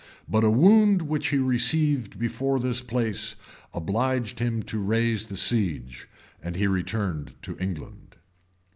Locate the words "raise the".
4.81-5.37